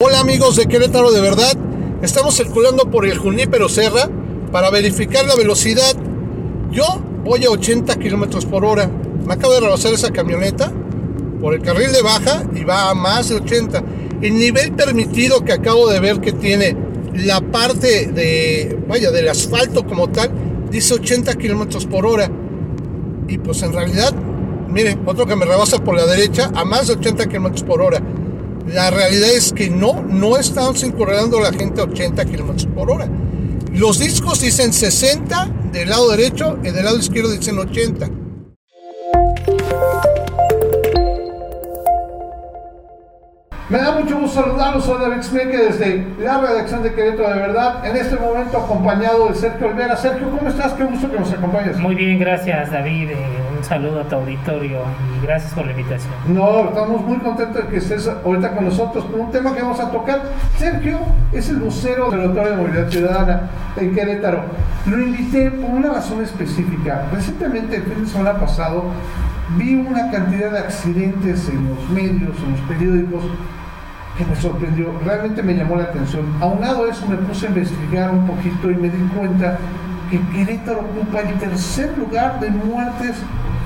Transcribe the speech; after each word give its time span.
Hola 0.00 0.20
amigos 0.20 0.54
de 0.54 0.66
Querétaro 0.66 1.10
de 1.10 1.20
verdad, 1.20 1.54
estamos 2.02 2.36
circulando 2.36 2.88
por 2.88 3.04
el 3.04 3.18
Junípero 3.18 3.68
Serra 3.68 4.08
para 4.52 4.70
verificar 4.70 5.26
la 5.26 5.34
velocidad. 5.34 5.92
Yo 6.70 6.84
voy 7.24 7.44
a 7.44 7.50
80 7.50 7.96
kilómetros 7.96 8.46
por 8.46 8.64
hora. 8.64 8.88
Me 9.26 9.34
acabo 9.34 9.54
de 9.54 9.60
rebasar 9.60 9.92
esa 9.92 10.12
camioneta 10.12 10.72
por 11.40 11.52
el 11.52 11.62
carril 11.62 11.90
de 11.90 12.02
baja 12.02 12.44
y 12.54 12.62
va 12.62 12.90
a 12.90 12.94
más 12.94 13.28
de 13.30 13.34
80. 13.34 13.82
El 14.22 14.38
nivel 14.38 14.70
permitido 14.70 15.44
que 15.44 15.52
acabo 15.52 15.90
de 15.90 15.98
ver 15.98 16.20
que 16.20 16.32
tiene 16.32 16.76
la 17.14 17.40
parte 17.40 18.06
de, 18.06 18.78
vaya, 18.86 19.10
del 19.10 19.28
asfalto 19.28 19.84
como 19.84 20.10
tal, 20.10 20.30
dice 20.70 20.94
80 20.94 21.34
kilómetros 21.34 21.86
por 21.86 22.06
hora. 22.06 22.30
Y 23.26 23.38
pues 23.38 23.64
en 23.64 23.72
realidad, 23.72 24.14
miren, 24.68 25.02
otro 25.06 25.26
que 25.26 25.34
me 25.34 25.44
rebasa 25.44 25.82
por 25.82 25.96
la 25.96 26.06
derecha 26.06 26.52
a 26.54 26.64
más 26.64 26.86
de 26.86 26.92
80 26.92 27.26
kilómetros 27.26 27.64
por 27.64 27.82
hora. 27.82 28.00
La 28.68 28.90
realidad 28.90 29.30
es 29.30 29.52
que 29.54 29.70
no, 29.70 30.02
no 30.02 30.36
estamos 30.36 30.82
incorporando 30.82 31.40
la 31.40 31.52
gente 31.52 31.80
a 31.80 31.84
80 31.84 32.22
kilómetros 32.26 32.66
por 32.66 32.90
hora. 32.90 33.08
Los 33.72 33.98
discos 33.98 34.40
dicen 34.40 34.74
60 34.74 35.48
del 35.72 35.88
lado 35.88 36.10
derecho 36.10 36.58
y 36.62 36.70
del 36.70 36.84
lado 36.84 36.98
izquierdo 36.98 37.30
dicen 37.30 37.58
80. 37.58 38.10
Me 43.70 43.78
da 43.78 43.92
mucho 43.92 44.18
gusto 44.18 44.42
saludarlos, 44.42 44.84
soy 44.84 45.00
David 45.00 45.22
Smeke 45.22 45.56
desde 45.56 46.06
la 46.20 46.40
redacción 46.40 46.82
de 46.82 46.94
Querétaro 46.94 47.34
de 47.34 47.40
Verdad, 47.40 47.86
en 47.86 47.96
este 47.96 48.16
momento 48.16 48.58
acompañado 48.58 49.28
de 49.28 49.34
Sergio 49.34 49.68
Olvera. 49.68 49.96
Sergio, 49.96 50.30
¿cómo 50.30 50.48
estás? 50.48 50.74
Qué 50.74 50.84
gusto 50.84 51.10
que 51.10 51.18
nos 51.18 51.32
acompañes. 51.32 51.78
Muy 51.78 51.94
bien, 51.94 52.18
gracias 52.18 52.70
David, 52.70 53.10
eh, 53.10 53.47
un 53.58 53.64
saludo 53.64 54.00
a 54.00 54.04
tu 54.04 54.14
auditorio 54.14 54.82
y 55.16 55.26
gracias 55.26 55.52
por 55.52 55.66
la 55.66 55.72
invitación. 55.72 56.12
No, 56.28 56.68
estamos 56.68 57.02
muy 57.02 57.18
contentos 57.18 57.64
de 57.64 57.68
que 57.68 57.76
estés 57.78 58.08
ahorita 58.08 58.54
con 58.54 58.64
nosotros 58.66 59.04
con 59.06 59.20
un 59.20 59.30
tema 59.30 59.54
que 59.54 59.62
vamos 59.62 59.80
a 59.80 59.90
tocar. 59.90 60.22
Sergio 60.56 60.98
es 61.32 61.48
el 61.48 61.56
vocero 61.56 62.10
del 62.10 62.20
Observatorio 62.20 62.50
de 62.50 62.56
Movilidad 62.56 62.88
Ciudadana 62.88 63.50
en 63.76 63.94
Querétaro. 63.94 64.42
Lo 64.86 64.98
invité 64.98 65.50
por 65.50 65.70
una 65.70 65.90
razón 65.90 66.22
específica. 66.22 67.06
Recientemente, 67.12 67.76
el 67.76 67.82
fin 67.82 68.04
de 68.04 68.10
semana 68.10 68.38
pasado, 68.38 68.84
vi 69.56 69.74
una 69.74 70.10
cantidad 70.10 70.52
de 70.52 70.58
accidentes 70.60 71.48
en 71.48 71.68
los 71.68 71.90
medios, 71.90 72.36
en 72.44 72.52
los 72.52 72.60
periódicos, 72.68 73.24
que 74.16 74.24
me 74.24 74.36
sorprendió, 74.36 74.92
realmente 75.04 75.42
me 75.42 75.54
llamó 75.54 75.76
la 75.76 75.84
atención. 75.84 76.24
Aunado 76.40 76.84
a 76.84 76.90
eso 76.90 77.06
me 77.06 77.16
puse 77.16 77.46
a 77.46 77.48
investigar 77.50 78.10
un 78.10 78.26
poquito 78.26 78.70
y 78.70 78.74
me 78.74 78.88
di 78.88 78.98
cuenta 79.16 79.58
que 80.10 80.20
Querétaro 80.32 80.80
ocupa 80.80 81.20
el 81.20 81.38
tercer 81.38 81.96
lugar 81.98 82.40
de 82.40 82.50
muertes 82.50 83.16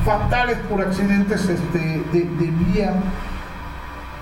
fatales 0.05 0.59
por 0.69 0.81
accidentes 0.81 1.49
este, 1.49 1.79
de, 2.13 2.51
vía. 2.73 2.95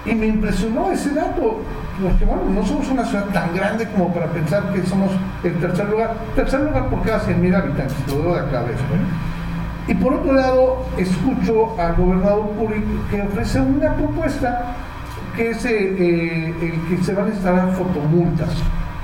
Y 0.06 0.14
me 0.14 0.26
impresionó 0.26 0.90
ese 0.90 1.10
dato, 1.10 1.60
porque 2.02 2.24
bueno, 2.24 2.42
no 2.48 2.64
somos 2.64 2.88
una 2.88 3.04
ciudad 3.04 3.26
tan 3.26 3.54
grande 3.54 3.86
como 3.90 4.12
para 4.14 4.26
pensar 4.26 4.72
que 4.72 4.82
somos 4.86 5.10
el 5.44 5.54
tercer 5.60 5.88
lugar, 5.90 6.14
tercer 6.34 6.60
lugar 6.60 6.88
por 6.88 7.02
cada 7.02 7.20
100.000 7.20 7.54
habitantes, 7.54 7.96
lo 8.08 8.16
digo 8.16 8.34
de 8.34 8.50
cabeza. 8.50 8.82
Y 9.86 9.94
por 9.94 10.14
otro 10.14 10.32
lado, 10.32 10.86
escucho 10.96 11.74
al 11.78 11.96
gobernador 11.96 12.50
Puri 12.50 12.82
que 13.10 13.22
ofrece 13.22 13.60
una 13.60 13.94
propuesta 13.94 14.76
que 15.36 15.50
es 15.50 15.64
eh, 15.64 15.70
eh, 15.72 16.54
el 16.62 16.96
que 16.96 17.04
se 17.04 17.14
van 17.14 17.26
a 17.26 17.28
instalar 17.28 17.72
fotomultas. 17.72 18.50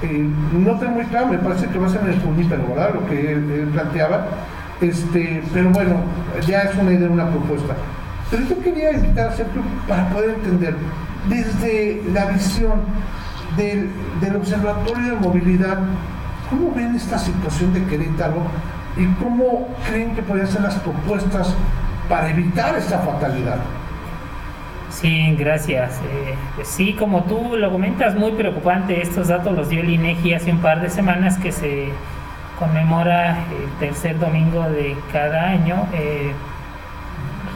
Eh, 0.03 0.29
no 0.53 0.79
tengo 0.79 0.93
muy 0.93 1.05
claro, 1.07 1.29
me 1.29 1.39
parece 1.39 1.67
que 1.69 1.79
va 1.79 1.87
a 1.87 1.91
ser 1.91 2.03
en 2.03 2.13
el 2.13 2.21
Junípero, 2.21 2.67
¿verdad? 2.69 2.95
Lo 2.95 3.07
que 3.07 3.33
él, 3.33 3.71
planteaba. 3.73 4.27
Este, 4.81 5.43
pero 5.55 5.71
bueno, 5.71 5.97
ya 6.47 6.63
es 6.63 6.77
una 6.77 6.93
idea, 6.93 7.09
una 7.09 7.31
propuesta. 7.31 7.75
Pero 8.31 8.43
yo 8.45 8.61
quería 8.61 8.93
invitar 8.93 9.29
a 9.29 9.33
Sergio 9.33 9.63
para 9.89 10.09
poder 10.11 10.31
entender 10.31 10.75
desde 11.29 12.03
la 12.13 12.27
visión 12.27 12.83
del, 13.57 13.91
del 14.21 14.37
Observatorio 14.37 15.15
de 15.15 15.21
Movilidad, 15.21 15.79
¿cómo 16.51 16.73
ven 16.75 16.95
esta 16.95 17.19
situación 17.19 17.73
de 17.73 17.85
Querétaro 17.85 18.43
y 18.97 19.07
cómo 19.23 19.69
creen 19.89 20.15
que 20.15 20.23
podrían 20.23 20.49
ser 20.49 20.63
las 20.63 20.77
propuestas 20.77 21.55
para 22.09 22.31
evitar 22.31 22.77
esta 22.77 22.99
fatalidad? 22.99 23.59
Sí, 24.91 25.35
gracias. 25.39 26.01
Eh, 26.11 26.35
sí, 26.65 26.95
como 26.95 27.25
tú 27.25 27.57
lo 27.57 27.71
comentas, 27.71 28.15
muy 28.15 28.33
preocupante. 28.33 29.03
Estos 29.03 29.29
datos 29.29 29.55
los 29.55 29.69
dio 29.69 29.81
el 29.81 29.91
INEGI 29.91 30.35
hace 30.35 30.51
un 30.51 30.59
par 30.59 30.81
de 30.81 30.89
semanas 30.89 31.39
que 31.39 31.53
se 31.53 31.89
conmemora 32.59 33.39
el 33.51 33.71
tercer 33.79 34.19
domingo 34.19 34.63
de 34.69 34.97
cada 35.13 35.51
año. 35.51 35.87
Eh, 35.93 36.33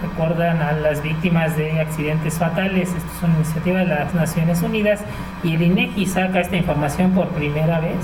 recuerdan 0.02 0.62
a 0.62 0.72
las 0.72 1.02
víctimas 1.02 1.56
de 1.56 1.80
accidentes 1.80 2.38
fatales. 2.38 2.88
Esto 2.88 3.10
es 3.16 3.22
una 3.22 3.34
iniciativa 3.36 3.78
de 3.80 3.86
las 3.86 4.14
Naciones 4.14 4.62
Unidas 4.62 5.00
y 5.42 5.54
el 5.54 5.62
INEGI 5.62 6.06
saca 6.06 6.40
esta 6.40 6.56
información 6.56 7.12
por 7.12 7.28
primera 7.28 7.80
vez. 7.80 7.98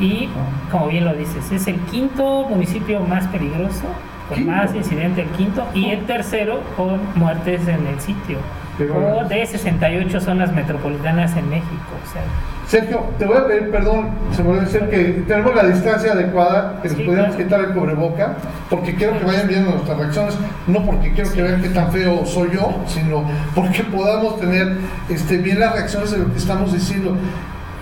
Y 0.00 0.28
como 0.70 0.88
bien 0.88 1.04
lo 1.04 1.14
dices, 1.14 1.52
es 1.52 1.66
el 1.68 1.78
quinto 1.82 2.46
municipio 2.48 3.00
más 3.00 3.26
peligroso 3.28 3.86
con 4.28 4.46
más 4.46 4.74
incidente 4.74 5.22
el 5.22 5.28
quinto 5.30 5.66
y 5.74 5.90
el 5.90 6.06
tercero 6.06 6.62
con 6.76 7.00
muertes 7.14 7.66
en 7.68 7.86
el 7.86 8.00
sitio. 8.00 8.38
O 8.78 9.24
de 9.28 9.46
68 9.46 10.20
zonas 10.20 10.52
metropolitanas 10.52 11.36
en 11.36 11.48
México. 11.48 11.94
O 12.04 12.12
sea, 12.12 12.22
Sergio, 12.66 13.04
te 13.18 13.24
voy 13.24 13.36
a 13.36 13.46
pedir 13.46 13.70
perdón, 13.70 14.08
se 14.32 14.42
me 14.42 14.50
olvidó 14.50 14.64
decir 14.64 14.80
que 14.88 15.22
tenemos 15.28 15.54
la 15.54 15.64
distancia 15.64 16.12
adecuada, 16.12 16.80
que 16.82 16.88
nos 16.88 16.96
podríamos 16.98 17.36
claro. 17.36 17.44
quitar 17.44 17.60
el 17.60 17.68
cubreboca, 17.68 18.34
porque 18.70 18.94
quiero 18.94 19.18
que 19.18 19.24
vayan 19.24 19.46
viendo 19.46 19.70
nuestras 19.70 19.98
reacciones, 19.98 20.34
no 20.66 20.84
porque 20.84 21.12
quiero 21.12 21.32
que 21.32 21.42
vean 21.42 21.62
qué 21.62 21.68
tan 21.68 21.92
feo 21.92 22.24
soy 22.26 22.50
yo, 22.52 22.82
sino 22.86 23.24
porque 23.54 23.84
podamos 23.84 24.40
tener 24.40 24.76
este, 25.08 25.36
bien 25.38 25.60
las 25.60 25.74
reacciones 25.74 26.10
de 26.10 26.18
lo 26.18 26.32
que 26.32 26.38
estamos 26.38 26.72
diciendo. 26.72 27.16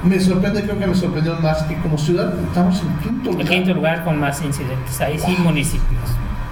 Me 0.02 0.18
sorprende, 0.18 0.62
creo 0.62 0.78
que 0.78 0.86
me 0.86 0.94
sorprendió 0.96 1.36
más 1.36 1.62
que 1.62 1.76
como 1.76 1.96
ciudad 1.96 2.34
estamos 2.48 2.82
en 2.82 2.88
quinto 2.98 3.30
el 3.30 3.36
lugar. 3.36 3.48
quinto 3.48 3.74
lugar 3.74 4.04
con 4.04 4.18
más 4.18 4.42
incidentes. 4.42 5.00
Ahí 5.00 5.16
sí, 5.18 5.36
municipios. 5.38 6.02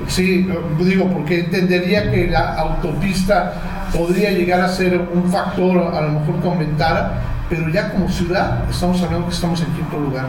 Sí, 0.06 0.48
digo, 0.78 1.08
porque 1.08 1.40
entendería 1.40 2.10
que 2.10 2.28
la 2.28 2.54
autopista 2.54 3.79
podría 3.92 4.30
llegar 4.30 4.60
a 4.60 4.68
ser 4.68 5.00
un 5.12 5.30
factor 5.30 5.94
a 5.94 6.00
lo 6.02 6.20
mejor 6.20 6.40
que 6.40 6.48
aumentara, 6.48 7.22
pero 7.48 7.68
ya 7.68 7.90
como 7.90 8.08
ciudad 8.08 8.64
estamos 8.70 9.02
hablando 9.02 9.28
que 9.28 9.34
estamos 9.34 9.60
en 9.60 9.66
quinto 9.72 9.98
lugar. 9.98 10.26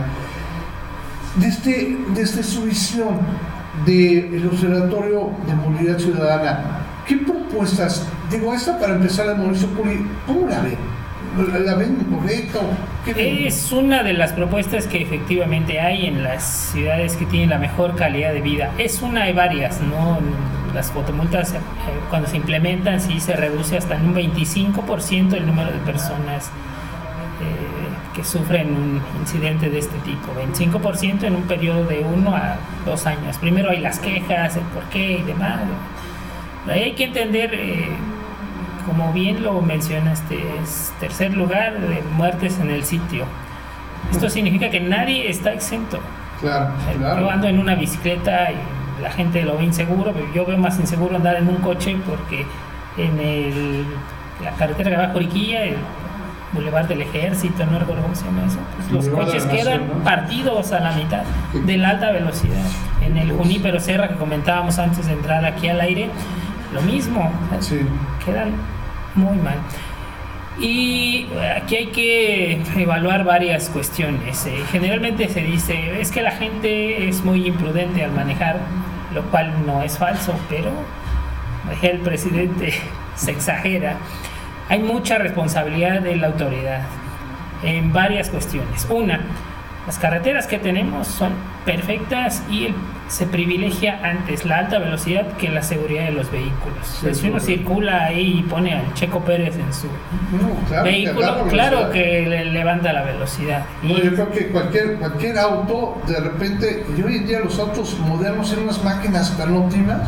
Desde, 1.36 1.98
desde 2.14 2.44
su 2.44 2.64
visión 2.64 3.20
del 3.86 4.48
Observatorio 4.52 5.32
de 5.48 5.56
Movilidad 5.56 5.98
Ciudadana, 5.98 6.60
¿qué 7.08 7.18
propuestas, 7.18 8.06
digo, 8.30 8.54
esta 8.54 8.78
para 8.80 8.96
empezar 8.96 9.28
de 9.28 9.36
Mauricio 9.36 9.68
Puri, 9.70 10.06
¿cómo 10.28 10.48
la 10.48 10.60
ven? 10.62 10.78
¿La, 11.64 11.76
ven? 11.76 11.98
Es 13.16 13.72
una 13.72 14.04
de 14.04 14.12
las 14.12 14.34
propuestas 14.34 14.86
que 14.86 15.02
efectivamente 15.02 15.80
hay 15.80 16.08
en 16.08 16.24
las 16.24 16.44
ciudades 16.44 17.16
que 17.16 17.26
tienen 17.26 17.52
la 17.52 17.58
mejor 17.58 17.96
calidad 17.96 18.34
de 18.34 18.42
vida. 18.42 18.72
Es 18.78 19.02
una 19.02 19.24
de 19.24 19.32
varias, 19.32 19.80
¿no? 19.80 20.20
Las 20.74 20.92
fotomultas, 20.92 21.54
eh, 21.54 21.60
cuando 22.10 22.28
se 22.30 22.38
implementan, 22.38 23.02
sí 23.02 23.20
se 23.20 23.36
reduce 23.36 23.78
hasta 23.78 23.96
en 23.96 24.08
un 24.08 24.16
25% 24.16 25.34
el 25.34 25.46
número 25.46 25.72
de 25.72 25.80
personas 25.80 26.48
eh, 27.42 28.14
que 28.16 28.24
sufren 28.24 28.74
un 28.76 29.02
incidente 29.20 29.70
de 29.70 29.80
este 29.80 29.98
tipo. 30.00 30.34
25% 30.34 31.24
en 31.24 31.36
un 31.36 31.44
periodo 31.44 31.86
de 31.86 32.00
uno 32.00 32.36
a 32.36 32.56
dos 32.86 33.06
años. 33.06 33.38
Primero 33.38 33.70
hay 33.70 33.80
las 33.80 34.00
quejas, 34.00 34.56
el 34.56 34.64
por 34.64 34.84
qué 34.86 35.20
y 35.20 35.24
demás. 35.24 35.60
Ahí 36.70 36.84
hay 36.84 36.94
que 36.94 37.06
entender. 37.06 37.54
eh, 37.54 37.90
como 38.86 39.14
bien 39.14 39.44
lo 39.44 39.62
mencionaste, 39.62 40.36
es 40.64 40.92
tercer 41.00 41.36
lugar 41.38 41.80
de 41.80 42.02
muertes 42.16 42.58
en 42.60 42.72
el 42.72 42.84
sitio. 42.84 43.26
Esto 44.12 44.28
significa 44.28 44.72
que 44.72 44.80
nadie 44.80 45.30
está 45.30 45.54
exento. 45.54 46.00
Claro, 46.40 46.72
Yo 46.92 46.98
claro. 46.98 47.30
ando 47.30 47.48
en 47.48 47.60
una 47.60 47.76
bicicleta 47.76 48.52
y 48.52 48.56
la 49.02 49.12
gente 49.12 49.44
lo 49.44 49.58
ve 49.58 49.66
inseguro, 49.66 50.14
pero 50.14 50.32
yo 50.34 50.46
veo 50.46 50.58
más 50.58 50.80
inseguro 50.80 51.16
andar 51.16 51.36
en 51.36 51.48
un 51.48 51.58
coche 51.58 51.98
porque 52.08 52.46
en 52.98 53.20
el, 53.20 53.86
la 54.44 54.52
carretera 54.52 54.92
que 54.92 54.98
va 54.98 55.04
a 55.06 55.12
Joriquilla, 55.12 55.64
el 55.64 55.78
Boulevard 56.54 56.88
del 56.88 57.02
Ejército, 57.02 57.66
no 57.66 57.80
recuerdo 57.80 58.04
cómo 58.04 58.16
se 58.16 58.26
llama 58.26 58.46
eso, 58.46 58.60
pues 58.76 58.92
los 58.92 59.08
coches 59.10 59.46
quedan 59.46 59.82
partidos 60.04 60.72
a 60.72 60.80
la 60.82 60.92
mitad 60.92 61.24
de 61.54 61.78
la 61.78 61.90
alta 61.92 62.12
velocidad. 62.12 62.64
En 63.02 63.18
el 63.18 63.32
Junípero 63.32 63.80
Serra 63.80 64.10
que 64.10 64.16
comentábamos 64.16 64.78
antes 64.78 65.08
de 65.08 65.14
entrar 65.14 65.46
aquí 65.46 65.70
al 65.70 65.80
aire, 65.80 66.10
lo 66.74 66.82
mismo. 66.82 67.32
Sí. 67.60 67.82
quedan 68.26 68.52
muy 69.16 69.38
mal. 69.38 69.56
Y 70.60 71.28
aquí 71.56 71.76
hay 71.76 71.88
que 71.88 72.62
evaluar 72.78 73.24
varias 73.24 73.70
cuestiones. 73.70 74.46
Eh, 74.46 74.64
generalmente 74.72 75.28
se 75.30 75.42
dice, 75.42 76.00
es 76.00 76.12
que 76.12 76.22
la 76.22 76.32
gente 76.32 77.08
es 77.08 77.24
muy 77.24 77.48
imprudente 77.48 78.04
al 78.04 78.12
manejar, 78.12 78.60
lo 79.14 79.24
cual 79.24 79.66
no 79.66 79.82
es 79.82 79.98
falso, 79.98 80.34
pero 80.50 80.72
el 81.82 82.00
presidente, 82.00 82.74
se 83.16 83.32
exagera. 83.32 83.98
Hay 84.70 84.80
mucha 84.80 85.18
responsabilidad 85.18 86.02
de 86.02 86.16
la 86.16 86.28
autoridad 86.28 86.82
en 87.64 87.92
varias 87.92 88.30
cuestiones. 88.30 88.88
Una, 88.90 89.22
Las 89.86 89.98
carreteras 89.98 90.46
que 90.46 90.60
tenemos 90.60 91.08
son 91.08 91.32
perfectas 91.66 92.44
y 92.52 92.68
se 93.08 93.26
privilegia 93.26 94.00
antes 94.04 94.46
la 94.46 94.60
alta 94.60 94.78
velocidad 94.80 95.28
que 95.38 95.50
la 95.50 95.64
seguridad 95.64 96.06
de 96.06 96.12
los 96.12 96.32
vehículos. 96.32 97.18
si 97.18 97.30
uno 97.30 97.40
circula 97.40 98.06
ahí 98.06 98.40
y 98.40 98.44
pone 98.44 98.74
al 98.74 98.94
Checo 98.94 99.20
Pérez 99.22 99.56
en 99.56 99.74
su 99.74 99.88
vehículo, 100.84 101.46
claro 101.50 101.90
que 101.90 102.26
le 102.28 102.46
levanta 102.46 102.94
la 102.94 103.04
velocidad. 103.04 103.66
No, 103.84 103.98
yo 103.98 104.14
creo 104.14 104.32
que 104.32 104.48
cualquier, 104.48 104.96
cualquier 104.96 105.38
auto, 105.40 106.02
de 106.08 106.20
repente, 106.20 106.86
y 106.96 107.02
hoy 107.02 107.18
en 107.18 107.28
día 107.28 107.40
los 107.40 107.58
autos 107.60 107.98
modernos 108.00 108.50
son 108.50 108.64
unas 108.64 108.84
máquinas 108.84 109.36
tan 109.38 109.56
óptimas 109.56 110.08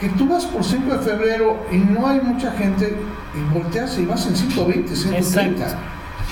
que 0.00 0.08
tú 0.10 0.26
vas 0.26 0.46
por 0.46 0.64
5 0.64 0.96
de 0.96 0.98
febrero 1.00 1.66
y 1.70 1.76
no 1.76 2.06
hay 2.06 2.20
mucha 2.20 2.52
gente 2.52 2.96
y 3.34 3.54
volteas 3.54 3.98
y 3.98 4.06
vas 4.06 4.26
en 4.26 4.36
120, 4.36 4.96
130. 4.96 5.78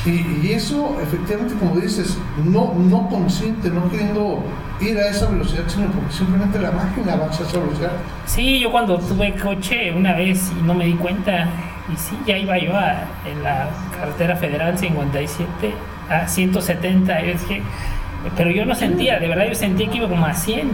Y, 0.06 0.52
eso, 0.52 0.96
efectivamente, 1.02 1.54
como 1.58 1.80
dices, 1.80 2.16
no, 2.44 2.72
no 2.74 3.08
consciente, 3.08 3.68
no 3.68 3.90
queriendo 3.90 4.42
ir 4.80 4.96
a 4.96 5.08
esa 5.08 5.28
velocidad, 5.28 5.64
sino 5.66 5.86
porque 5.88 6.12
simplemente 6.12 6.58
la 6.58 6.70
máquina 6.70 7.14
avanza 7.14 7.42
a 7.42 7.46
esa 7.46 7.58
velocidad. 7.58 7.92
Sí, 8.26 8.60
yo 8.60 8.70
cuando 8.70 8.98
tuve 8.98 9.34
coche 9.34 9.92
una 9.92 10.14
vez 10.14 10.50
y 10.58 10.62
no 10.62 10.74
me 10.74 10.86
di 10.86 10.94
cuenta, 10.94 11.48
y 11.92 11.96
sí, 11.96 12.16
ya 12.26 12.38
iba 12.38 12.56
yo 12.58 12.74
a, 12.76 13.04
en 13.26 13.42
la 13.42 13.68
carretera 13.98 14.36
federal 14.36 14.78
57 14.78 15.74
a 16.08 16.26
170, 16.26 17.22
y 17.22 17.32
dije, 17.32 17.62
pero 18.36 18.50
yo 18.50 18.64
no 18.64 18.74
sentía, 18.74 19.18
de 19.18 19.28
verdad 19.28 19.46
yo 19.48 19.54
sentía 19.54 19.90
que 19.90 19.96
iba 19.98 20.08
como 20.08 20.24
a 20.24 20.34
100. 20.34 20.70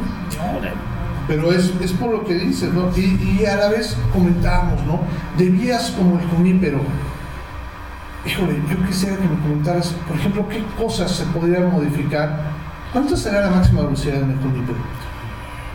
Pero 1.26 1.52
es, 1.52 1.72
es 1.80 1.92
por 1.92 2.10
lo 2.10 2.24
que 2.24 2.34
dices, 2.34 2.72
¿no? 2.72 2.90
Y, 2.96 3.40
y 3.40 3.46
a 3.46 3.56
la 3.56 3.68
vez 3.68 3.96
comentábamos, 4.12 4.84
¿no? 4.84 5.00
Debías 5.38 5.90
como 5.92 6.18
el 6.18 6.58
pero 6.60 6.80
híjole, 8.26 8.54
yo 8.70 8.86
quisiera 8.86 9.16
que 9.16 9.22
me 9.22 9.38
comentaras, 9.40 9.88
por 10.06 10.16
ejemplo, 10.16 10.48
qué 10.48 10.62
cosas 10.76 11.10
se 11.10 11.24
podrían 11.26 11.70
modificar. 11.70 12.38
¿Cuánto 12.92 13.16
será 13.16 13.40
la 13.40 13.50
máxima 13.50 13.82
velocidad 13.82 14.22
en 14.22 14.30
el 14.30 14.38
Junípero? 14.38 14.78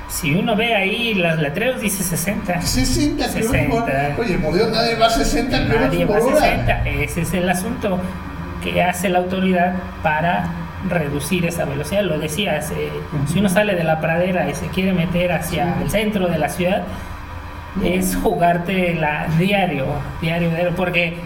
Si 0.08 0.34
uno 0.34 0.56
ve 0.56 0.76
ahí 0.76 1.14
las 1.14 1.38
letreros 1.38 1.82
dice 1.82 2.04
60. 2.04 2.62
60, 2.62 3.28
60. 3.28 4.16
Oye, 4.18 4.38
por 4.40 4.56
Dios, 4.56 4.72
nadie 4.72 4.96
va 4.96 5.06
a 5.06 5.10
60 5.10 5.60
nadie 5.66 6.06
va 6.06 6.18
a 6.18 6.22
60. 6.22 6.90
Ese 6.90 7.22
es 7.22 7.34
el 7.34 7.48
asunto 7.48 8.00
que 8.64 8.82
hace 8.82 9.10
la 9.10 9.20
autoridad 9.20 9.76
para 10.02 10.50
reducir 10.90 11.46
esa 11.46 11.66
velocidad. 11.66 12.04
Lo 12.04 12.18
decías, 12.18 12.72
eh, 12.72 12.90
si 13.28 13.40
uno 13.40 13.50
sale 13.50 13.76
de 13.76 13.84
la 13.84 14.02
pradera 14.02 14.50
y 14.50 14.56
se 14.56 14.68
quiere 14.68 14.94
meter 14.94 15.32
hacia 15.32 15.80
el 15.82 15.92
centro 15.92 16.28
de 16.28 16.40
la 16.40 16.50
ciudad, 16.50 16.84
es 17.84 18.16
jugarte 18.16 18.96
la 18.96 19.28
diario, 19.38 19.86
diario, 20.22 20.50
diario, 20.50 20.76
porque 20.76 21.18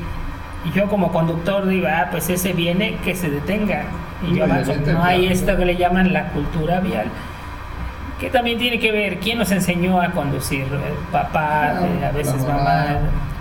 y 0.66 0.72
yo 0.72 0.88
como 0.88 1.12
conductor 1.12 1.68
digo, 1.68 1.88
ah, 1.90 2.08
pues 2.10 2.30
ese 2.30 2.54
viene, 2.54 2.98
que 3.04 3.16
se 3.16 3.30
detenga. 3.30 3.84
Y 4.28 4.36
yo 4.36 4.46
avanzo. 4.46 4.74
No 4.94 5.04
hay 5.04 5.28
esto 5.28 5.58
que 5.58 5.66
le 5.66 5.76
llaman 5.76 6.14
la 6.14 6.30
cultura 6.30 6.80
vial, 6.80 7.08
que 8.20 8.30
también 8.30 8.58
tiene 8.58 8.80
que 8.80 8.92
ver 8.92 9.20
quién 9.20 9.38
nos 9.38 9.52
enseñó 9.52 10.02
a 10.02 10.12
conducir, 10.12 10.66
papá, 11.12 11.74
eh, 11.82 12.06
a 12.06 12.12
veces 12.12 12.42
mamá, 12.48 12.86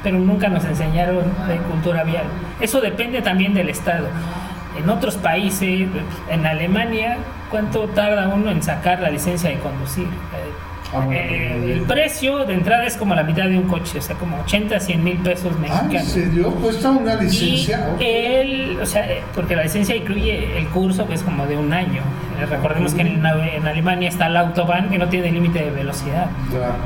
pero 0.02 0.18
nunca 0.18 0.48
nos 0.48 0.64
enseñaron 0.64 1.24
de 1.46 1.56
cultura 1.58 2.02
vial. 2.02 2.24
Eso 2.60 2.80
depende 2.80 3.22
también 3.22 3.54
del 3.54 3.68
Estado. 3.68 4.08
En 4.76 4.88
otros 4.88 5.16
países, 5.16 5.88
en 6.30 6.46
Alemania, 6.46 7.18
¿cuánto 7.50 7.86
tarda 7.88 8.28
uno 8.28 8.50
en 8.50 8.62
sacar 8.62 9.00
la 9.00 9.10
licencia 9.10 9.50
de 9.50 9.58
conducir? 9.58 10.08
Ah, 10.94 11.06
eh, 11.10 11.72
el 11.72 11.80
precio 11.82 12.44
de 12.44 12.52
entrada 12.52 12.84
es 12.84 12.96
como 12.98 13.14
la 13.14 13.22
mitad 13.22 13.44
de 13.44 13.56
un 13.56 13.66
coche, 13.66 13.98
o 13.98 14.02
sea, 14.02 14.14
como 14.16 14.38
80, 14.42 14.78
100 14.78 15.04
mil 15.04 15.16
pesos 15.18 15.58
mexicanos. 15.58 15.94
¿En 15.94 16.04
serio? 16.06 16.50
¿Cuesta 16.56 16.90
una 16.90 17.14
licencia? 17.14 17.96
Y 17.98 18.76
o 18.76 18.84
sea, 18.84 19.06
porque 19.34 19.56
la 19.56 19.62
licencia 19.62 19.96
incluye 19.96 20.58
el 20.58 20.66
curso 20.68 21.06
que 21.06 21.14
es 21.14 21.22
como 21.22 21.46
de 21.46 21.56
un 21.56 21.72
año. 21.72 22.02
Eh, 22.40 22.46
recordemos 22.46 22.92
que 22.92 23.02
en, 23.02 23.24
en, 23.24 23.66
Alemania 23.66 24.08
está 24.08 24.26
el 24.26 24.36
Autobahn 24.36 24.90
que 24.90 24.98
no 24.98 25.08
tiene 25.08 25.32
límite 25.32 25.60
de 25.64 25.70
velocidad. 25.70 26.26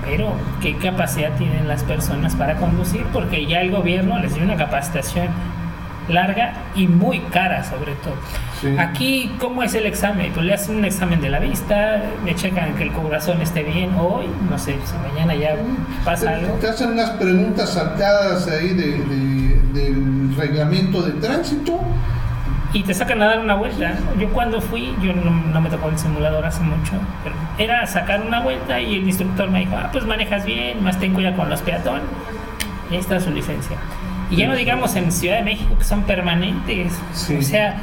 Pero, 0.04 0.32
¿qué 0.62 0.76
capacidad 0.76 1.34
tienen 1.36 1.66
las 1.66 1.82
personas 1.82 2.36
para 2.36 2.56
conducir? 2.56 3.02
Porque 3.12 3.44
ya 3.46 3.60
el 3.60 3.72
gobierno 3.72 4.18
les 4.20 4.34
dio 4.34 4.44
una 4.44 4.56
capacitación 4.56 5.28
larga 6.08 6.52
y 6.74 6.86
muy 6.86 7.20
cara 7.20 7.64
sobre 7.64 7.94
todo. 7.96 8.14
Aquí, 8.78 9.34
¿cómo 9.38 9.62
es 9.62 9.74
el 9.74 9.86
examen? 9.86 10.32
Pues 10.32 10.46
le 10.46 10.54
hacen 10.54 10.76
un 10.76 10.84
examen 10.84 11.20
de 11.20 11.28
la 11.28 11.38
vista, 11.38 12.02
me 12.24 12.34
checan 12.34 12.74
que 12.74 12.84
el 12.84 12.92
corazón 12.92 13.40
esté 13.42 13.62
bien 13.62 13.94
hoy, 13.98 14.26
no 14.48 14.58
sé 14.58 14.76
si 14.84 14.96
mañana 15.08 15.34
ya 15.34 15.56
pasa 16.04 16.30
algo. 16.36 16.54
Te 16.54 16.68
hacen 16.68 16.90
unas 16.92 17.10
preguntas 17.10 17.70
saltadas 17.70 18.48
ahí 18.48 18.68
de, 18.68 19.60
del 19.72 20.34
reglamento 20.36 21.02
de 21.02 21.12
tránsito. 21.12 21.80
Y 22.72 22.82
te 22.82 22.92
sacan 22.92 23.22
a 23.22 23.26
dar 23.26 23.38
una 23.38 23.54
vuelta. 23.54 23.94
Yo 24.18 24.28
cuando 24.30 24.60
fui, 24.60 24.94
yo 25.00 25.12
no, 25.12 25.60
me 25.60 25.70
tocó 25.70 25.88
el 25.88 25.98
simulador 25.98 26.44
hace 26.44 26.62
mucho, 26.62 26.92
pero 27.22 27.34
era 27.58 27.86
sacar 27.86 28.22
una 28.22 28.40
vuelta 28.40 28.80
y 28.80 28.96
el 28.96 29.04
instructor 29.06 29.50
me 29.50 29.60
dijo, 29.60 29.76
ah, 29.76 29.88
pues 29.92 30.04
manejas 30.04 30.44
bien, 30.44 30.82
más 30.82 30.98
ten 30.98 31.14
cuidado 31.14 31.36
con 31.36 31.48
los 31.48 31.62
peatones. 31.62 32.04
Y 32.90 32.94
ahí 32.94 33.00
está 33.00 33.18
su 33.20 33.30
licencia. 33.30 33.76
Y 34.30 34.36
ya 34.36 34.48
no 34.48 34.56
digamos 34.56 34.96
en 34.96 35.12
Ciudad 35.12 35.36
de 35.36 35.42
México 35.42 35.76
que 35.78 35.84
son 35.84 36.02
permanentes. 36.02 36.92
o 37.38 37.42
sea, 37.42 37.76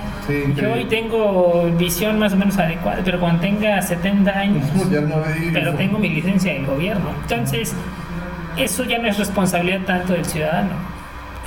yo 0.56 0.74
hoy 0.74 0.86
tengo 0.86 1.72
visión 1.78 2.20
más 2.20 2.34
o 2.34 2.36
menos 2.36 2.58
adecuada, 2.58 3.02
pero 3.04 3.20
cuando 3.20 3.42
tenga 3.42 3.82
70 3.82 4.32
años, 4.32 4.68
pero 5.54 5.74
tengo 5.76 6.00
mi 6.00 6.10
licencia 6.10 6.54
del 6.54 6.66
gobierno. 6.66 7.10
Entonces, 7.22 7.74
eso 8.58 8.84
ya 8.84 9.00
no 9.00 9.08
es 9.08 9.18
responsabilidad 9.18 9.82
tanto 9.86 10.14
del 10.14 10.26
ciudadano 10.26 10.94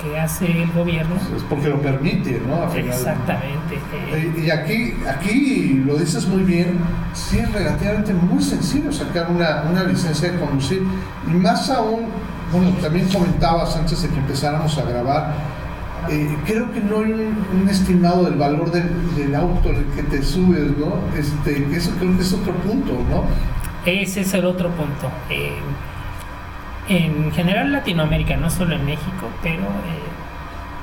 que 0.02 0.18
hace 0.18 0.46
el 0.62 0.70
gobierno. 0.72 1.16
Es 1.36 1.42
porque 1.44 1.68
lo 1.68 1.80
permite, 1.80 2.40
¿no? 2.46 2.72
Exactamente. 2.74 3.78
Y 4.36 4.50
aquí, 4.50 4.94
aquí 5.08 5.82
lo 5.86 5.96
dices 5.96 6.26
muy 6.26 6.42
bien, 6.42 6.78
sí 7.14 7.38
es 7.38 7.50
relativamente 7.52 8.12
muy 8.12 8.42
sencillo 8.42 8.92
sacar 8.92 9.30
una, 9.30 9.62
una 9.62 9.84
licencia 9.84 10.32
de 10.32 10.38
conducir, 10.38 10.82
y 11.26 11.30
más 11.30 11.70
aún 11.70 12.06
bueno, 12.52 12.70
también 12.80 13.08
comentabas 13.08 13.76
antes 13.76 14.02
de 14.02 14.08
que 14.08 14.18
empezáramos 14.18 14.76
a 14.78 14.82
grabar, 14.82 15.34
eh, 16.08 16.36
creo 16.46 16.70
que 16.72 16.80
no 16.80 17.00
hay 17.00 17.12
un, 17.12 17.68
estimado 17.68 18.24
del 18.24 18.36
valor 18.36 18.70
del, 18.70 19.34
auto 19.34 19.70
en 19.70 19.76
el 19.76 19.86
que 19.86 20.02
te 20.04 20.22
subes, 20.22 20.76
¿no? 20.78 20.94
Este, 21.18 21.66
eso 21.76 21.90
creo 21.98 22.16
que 22.16 22.22
es 22.22 22.32
otro 22.32 22.52
punto, 22.54 22.92
¿no? 23.10 23.24
Ese 23.84 24.20
es 24.20 24.34
el 24.34 24.44
otro 24.44 24.70
punto. 24.70 25.10
Eh, 25.30 25.58
en 26.88 27.32
general 27.32 27.72
Latinoamérica, 27.72 28.36
no 28.36 28.50
solo 28.50 28.76
en 28.76 28.84
México, 28.84 29.28
pero 29.42 29.62
eh, 29.62 30.06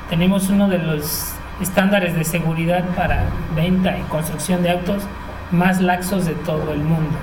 tenemos 0.09 0.49
uno 0.49 0.67
de 0.67 0.79
los 0.79 1.33
estándares 1.61 2.15
de 2.15 2.25
seguridad 2.25 2.83
para 2.95 3.25
venta 3.55 3.97
y 3.97 4.01
construcción 4.03 4.63
de 4.63 4.71
autos 4.71 5.03
más 5.51 5.79
laxos 5.79 6.25
de 6.25 6.33
todo 6.33 6.73
el 6.73 6.79
mundo. 6.79 7.17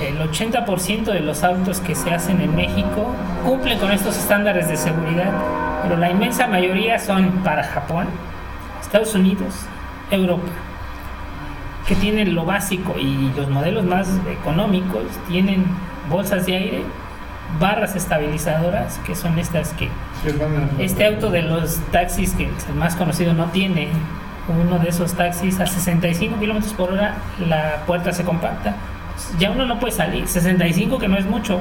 El 0.00 0.18
80% 0.18 1.04
de 1.04 1.20
los 1.20 1.44
autos 1.44 1.80
que 1.80 1.94
se 1.94 2.10
hacen 2.10 2.40
en 2.40 2.56
México 2.56 3.14
cumplen 3.44 3.78
con 3.78 3.90
estos 3.90 4.16
estándares 4.16 4.68
de 4.68 4.78
seguridad, 4.78 5.30
pero 5.82 5.98
la 5.98 6.10
inmensa 6.10 6.46
mayoría 6.46 6.98
son 6.98 7.30
para 7.44 7.62
Japón, 7.64 8.06
Estados 8.80 9.14
Unidos, 9.14 9.66
Europa, 10.10 10.48
que 11.86 11.94
tienen 11.96 12.34
lo 12.34 12.46
básico 12.46 12.94
y 12.98 13.30
los 13.36 13.50
modelos 13.50 13.84
más 13.84 14.08
económicos 14.30 15.02
tienen 15.28 15.66
bolsas 16.08 16.46
de 16.46 16.56
aire, 16.56 16.82
barras 17.60 17.94
estabilizadoras, 17.94 18.98
que 19.06 19.14
son 19.14 19.38
estas 19.38 19.74
que 19.74 19.90
este 20.78 21.06
auto 21.06 21.30
de 21.30 21.42
los 21.42 21.76
taxis 21.92 22.32
que 22.32 22.44
es 22.44 22.68
el 22.68 22.74
más 22.74 22.96
conocido 22.96 23.34
no 23.34 23.46
tiene 23.46 23.88
uno 24.48 24.78
de 24.78 24.88
esos 24.88 25.12
taxis 25.12 25.60
a 25.60 25.66
65 25.66 26.38
kilómetros 26.40 26.72
por 26.72 26.92
hora 26.92 27.16
la 27.46 27.82
puerta 27.86 28.12
se 28.12 28.24
compacta 28.24 28.74
ya 29.38 29.50
uno 29.50 29.66
no 29.66 29.78
puede 29.78 29.92
salir. 29.92 30.26
65 30.26 30.98
que 30.98 31.08
no 31.08 31.16
es 31.16 31.26
mucho. 31.26 31.60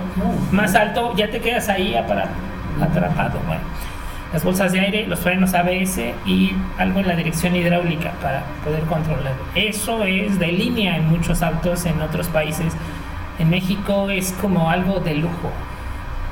Más 0.52 0.76
alto 0.76 1.16
ya 1.16 1.30
te 1.30 1.40
quedas 1.40 1.70
ahí 1.70 1.96
atrapado. 1.96 3.40
Bueno, 3.46 3.62
las 4.34 4.44
bolsas 4.44 4.72
de 4.72 4.80
aire, 4.80 5.08
los 5.08 5.20
frenos 5.20 5.54
ABS 5.54 6.00
y 6.26 6.54
algo 6.78 7.00
en 7.00 7.08
la 7.08 7.16
dirección 7.16 7.56
hidráulica 7.56 8.12
para 8.22 8.44
poder 8.64 8.84
controlar. 8.84 9.34
Eso 9.56 10.04
es 10.04 10.38
de 10.40 10.52
línea 10.52 10.98
en 10.98 11.08
muchos 11.10 11.42
autos 11.42 11.86
en 11.86 12.02
otros 12.02 12.28
países. 12.28 12.74
En 13.40 13.50
México 13.50 14.10
es 14.10 14.34
como 14.42 14.70
algo 14.70 15.00
de 15.00 15.16
lujo. 15.16 15.52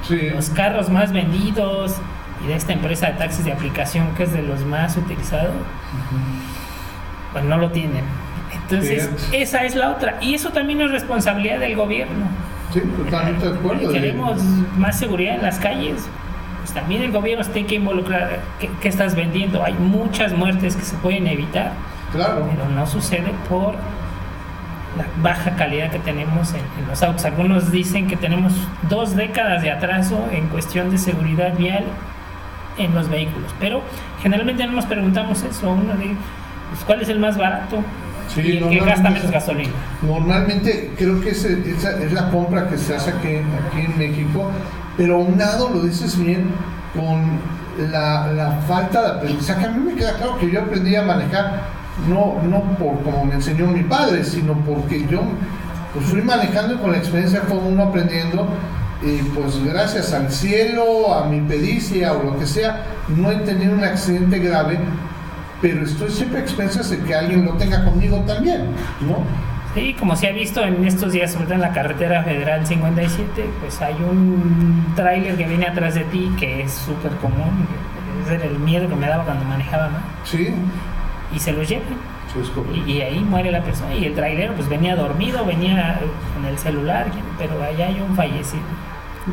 Los 0.10 0.50
carros 0.50 0.89
más 0.89 1.12
vendidos 1.12 1.96
y 2.44 2.48
de 2.48 2.55
esta 2.55 2.74
empresa 2.74 3.08
de 3.08 3.13
taxis 3.13 3.46
de 3.46 3.53
aplicación 3.53 4.13
que 4.15 4.24
es 4.24 4.34
de 4.34 4.44
los 4.44 4.62
más 4.65 4.98
utilizados, 4.98 5.53
pues 7.32 7.44
no 7.44 7.58
lo 7.58 7.72
tienen. 7.72 8.03
Entonces, 8.64 9.10
esa 9.32 9.64
es 9.64 9.76
la 9.76 9.92
otra. 9.92 10.18
Y 10.22 10.34
eso 10.34 10.50
también 10.50 10.82
es 10.82 10.92
responsabilidad 10.92 11.60
del 11.60 11.76
gobierno. 11.76 12.26
Sí, 12.74 12.82
totalmente 12.82 13.50
de 13.50 13.58
acuerdo. 13.58 13.92
Queremos 13.92 14.42
más 14.78 14.98
seguridad 14.98 15.36
en 15.36 15.44
las 15.44 15.60
calles. 15.60 16.08
Pues 16.60 16.74
también 16.74 17.04
el 17.04 17.12
gobierno 17.12 17.46
tiene 17.46 17.68
que 17.68 17.76
involucrar 17.76 18.40
qué, 18.60 18.88
estás 18.88 19.16
vendiendo. 19.16 19.64
Hay 19.64 19.74
muchas 19.74 20.34
muertes 20.34 20.76
que 20.76 20.84
se 20.84 20.96
pueden 20.98 21.28
evitar. 21.28 21.74
Claro. 22.12 22.48
Pero 22.50 22.70
no 22.70 22.88
sucede 22.88 23.32
por 23.50 23.76
la 24.98 25.06
baja 25.22 25.56
calidad 25.56 25.92
que 25.92 26.00
tenemos 26.00 26.54
en, 26.54 26.62
en, 26.80 26.88
los 26.88 27.04
autos. 27.04 27.26
Algunos 27.26 27.72
dicen 27.72 28.08
que 28.08 28.18
tenemos 28.18 28.54
dos 28.90 29.16
décadas 29.16 29.62
de 29.62 29.72
atraso 29.72 30.28
en 30.32 30.48
cuestión 30.48 30.90
de 30.90 30.98
seguridad 30.98 31.56
vial 31.58 31.84
en 32.78 32.94
los 32.96 33.10
vehículos. 33.10 33.54
Pero 33.60 33.82
generalmente 34.22 34.66
no 34.66 34.74
nos 34.74 34.86
preguntamos 34.86 35.44
eso. 35.44 35.70
Uno 35.70 35.94
de, 35.96 36.16
pues, 36.70 36.84
¿cuál 36.86 37.02
es 37.02 37.10
el 37.10 37.20
más 37.20 37.38
barato? 37.38 37.84
Y 38.38 38.58
el 38.58 38.70
que 38.70 38.79
gasta 38.79 39.10
menos 39.10 39.32
gasolina. 39.32 39.72
Normalmente 40.01 40.91
creo 40.98 41.22
que 41.22 41.32
esa 41.32 41.50
es 41.50 42.13
la 42.13 42.29
compra 42.29 42.67
que 42.67 42.77
se 42.77 42.96
hace 42.96 43.12
aquí, 43.12 43.27
aquí 43.27 43.86
en 43.86 43.98
México, 43.98 44.51
pero 44.98 45.15
aunado, 45.15 45.70
lo 45.70 45.82
dices 45.82 46.17
bien, 46.17 46.50
con 46.96 47.39
la, 47.91 48.32
la, 48.32 48.51
falta 48.67 49.01
de 49.01 49.08
aprendizaje. 49.17 49.65
A 49.65 49.72
mí 49.72 49.91
me 49.91 49.96
queda 49.96 50.13
claro 50.13 50.38
que 50.38 50.50
yo 50.50 50.62
aprendí 50.62 50.96
a 50.96 51.03
manejar, 51.03 51.63
no, 52.08 52.41
no 52.44 52.62
por 52.77 53.01
como 53.03 53.25
me 53.25 53.36
enseñó 53.36 53.67
mi 53.67 53.84
padre, 53.84 54.24
sino 54.24 54.53
porque 54.65 55.05
yo 55.08 55.22
pues, 55.94 56.05
fui 56.05 56.22
manejando 56.22 56.75
y 56.75 56.77
con 56.77 56.91
la 56.91 56.98
experiencia 56.98 57.41
fue 57.48 57.58
uno 57.58 57.84
aprendiendo. 57.84 58.48
Y 59.01 59.17
pues 59.36 59.63
gracias 59.63 60.13
al 60.13 60.32
cielo, 60.32 61.13
a 61.13 61.25
mi 61.27 61.41
pericia 61.41 62.13
o 62.13 62.24
lo 62.24 62.39
que 62.39 62.48
sea, 62.48 62.84
no 63.10 63.29
he 63.29 63.36
tenido 63.36 63.74
un 63.74 63.84
accidente 63.84 64.39
grave, 64.39 64.79
pero 65.65 65.81
estoy 65.84 66.12
siempre 66.12 66.38
a 66.38 66.41
expensas 66.43 66.91
de 66.91 67.00
que 67.00 67.15
alguien 67.15 67.43
lo 67.43 67.53
tenga 67.53 67.84
conmigo 67.84 68.19
también, 68.19 68.67
¿no? 69.01 69.24
Sí, 69.74 69.95
como 69.98 70.15
se 70.15 70.27
ha 70.27 70.31
visto 70.31 70.62
en 70.62 70.86
estos 70.86 71.12
días, 71.12 71.31
sobre 71.31 71.45
todo 71.45 71.55
en 71.55 71.62
la 71.62 71.72
carretera 71.72 72.22
federal 72.22 72.67
57, 72.67 73.25
pues 73.62 73.81
hay 73.81 73.95
un 73.95 74.93
tráiler 74.95 75.36
que 75.36 75.48
viene 75.48 75.65
atrás 75.65 75.95
de 75.95 76.03
ti 76.03 76.31
que 76.39 76.62
es 76.62 76.72
súper 76.72 77.13
común. 77.13 77.65
Ese 78.24 78.36
era 78.36 78.45
el 78.45 78.60
miedo 78.60 78.88
que 78.88 78.95
me 78.95 79.07
daba 79.07 79.24
cuando 79.24 79.43
manejaba, 79.45 79.88
¿no? 79.88 79.98
Sí. 80.24 80.53
Y 81.36 81.39
se 81.39 81.51
lo 81.51 81.63
llevan. 81.63 81.98
y, 82.86 82.91
y, 82.91 83.01
ahí 83.01 83.19
muere 83.22 83.51
la 83.51 83.63
persona. 83.63 83.95
Y 83.95 84.05
el 84.05 84.13
tráiler 84.13 84.53
pues 84.53 84.69
venía 84.69 84.95
dormido, 84.95 85.43
venía 85.48 86.00
con 86.36 86.45
el 86.45 86.60
celular, 86.60 87.07
pero 87.39 87.63
allá 87.63 87.88
hay 87.88 88.00
un 88.07 88.15
fallecido. 88.15 88.62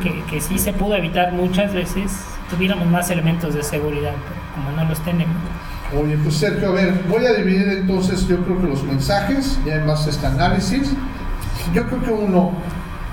Que, 0.03 0.23
que 0.31 0.41
sí 0.41 0.59
se 0.59 0.73
pudo 0.73 0.97
evitar 0.97 1.35
muchas 1.35 1.75
veces 1.75 2.25
tuviéramos 2.49 2.87
más 2.87 3.11
elementos 3.11 3.55
de 3.55 3.63
seguridad, 3.63 4.15
pero 4.27 4.41
como 4.55 4.75
no 4.75 4.89
los 4.89 4.99
tenemos. 5.05 5.37
Oye, 6.01 6.17
pues 6.23 6.37
Sergio, 6.37 6.69
a 6.69 6.73
ver, 6.73 7.05
voy 7.09 7.27
a 7.27 7.35
dividir 7.35 7.69
entonces 7.69 8.27
yo 8.27 8.43
creo 8.45 8.61
que 8.61 8.67
los 8.67 8.83
mensajes, 8.83 9.59
ya 9.67 9.75
en 9.75 9.87
base 9.87 10.09
a 10.09 10.13
este 10.13 10.27
análisis. 10.27 10.91
Yo 11.75 11.87
creo 11.87 12.03
que 12.03 12.11
uno, 12.11 12.53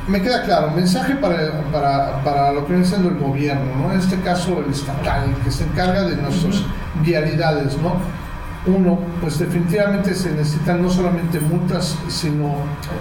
me 0.07 0.21
queda 0.21 0.43
claro, 0.43 0.71
mensaje 0.71 1.15
para, 1.15 1.61
para, 1.71 2.23
para 2.23 2.53
lo 2.53 2.65
que 2.65 2.73
viene 2.73 2.87
siendo 2.87 3.09
el 3.09 3.17
gobierno, 3.17 3.75
¿no? 3.75 3.91
En 3.91 3.99
este 3.99 4.19
caso 4.21 4.63
el 4.65 4.71
estatal, 4.71 5.29
el 5.29 5.35
que 5.43 5.51
se 5.51 5.65
encarga 5.65 6.03
de 6.03 6.15
nuestras 6.15 6.63
vialidades, 7.03 7.77
¿no? 7.77 7.97
Uno, 8.65 8.99
pues 9.21 9.39
definitivamente 9.39 10.13
se 10.13 10.31
necesitan 10.31 10.81
no 10.81 10.89
solamente 10.89 11.39
multas, 11.39 11.97
sino 12.07 12.55